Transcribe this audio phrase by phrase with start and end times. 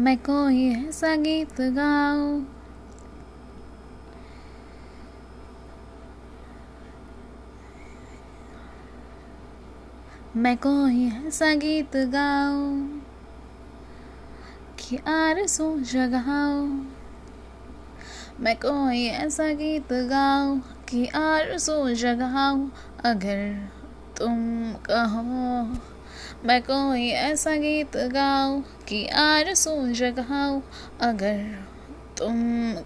[0.00, 2.44] मैं कोई ऐसा गीत गाऊं?
[10.36, 12.86] मैं कोई ऐसा गीत गाऊं
[14.78, 16.86] कि आरज़ू जगाऊं?
[18.40, 22.68] मैं कोई ऐसा गीत गाऊं कि आरज़ू जगाऊं?
[23.04, 23.68] अगर
[24.18, 24.38] तुम
[24.90, 25.64] कहो
[26.44, 30.60] मैं कोई ऐसा गीत गाऊं कि आरज़ू जगाऊं
[31.00, 31.64] अगर
[32.18, 32.36] तुम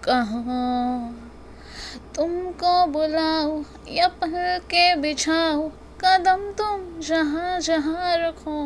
[0.08, 1.14] कहो।
[2.14, 5.68] तुमको बुलाओ या पल के बिछाओ
[6.00, 8.58] कदम तुम जहाँ जहाँ रखो।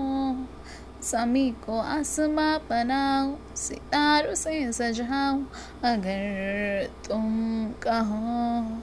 [1.02, 5.38] समी को आसमां बनाओ सितारों से सजाओ
[5.84, 7.24] अगर तुम
[7.82, 8.82] कहो।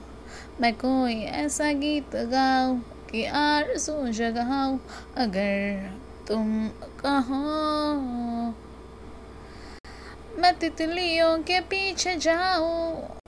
[0.60, 2.80] मैं कोई ऐसा गीत गाऊं
[3.16, 4.76] कि आरज़ू जगाऊं
[5.16, 5.90] अगर
[6.28, 6.48] तुम
[7.00, 7.38] कहो।
[10.40, 13.20] मैं तितलियों के पीछे जाऊँ,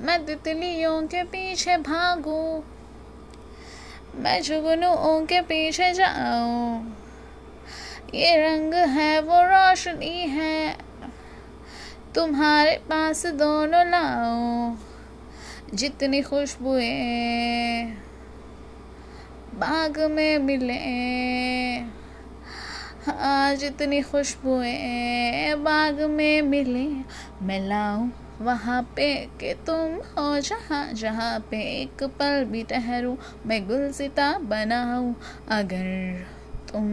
[0.00, 2.60] मैं तितलियों के पीछे भागूं,
[4.22, 6.96] मैं जुगनुओं के पीछे जाऊँ।
[8.14, 10.76] ये रंग है, वो रोशनी है,
[12.14, 14.74] तुम्हारे पास दोनों लाओ
[15.74, 18.11] जितनी खुशबुएँ।
[19.62, 20.78] बाग में मिले
[23.06, 26.86] हाँ। जितनी खुशबुएँ बाग में मिले
[27.46, 28.10] मैं लाऊं
[28.40, 35.14] वहाँ पे कि तुम हो जहाँ जहाँ पे एक पल भी ठहरूं। मैं गुलसिता बनाऊँ,
[35.48, 36.24] अगर
[36.72, 36.88] तुम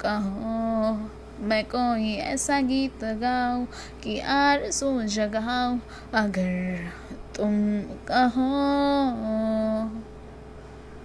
[0.00, 1.10] कहो।
[1.46, 3.64] मैं कोई ऐसा गीत गाऊं
[4.02, 5.78] कि आरज़ू जगाऊं,
[6.14, 6.90] अगर
[7.36, 8.50] तुम कहो।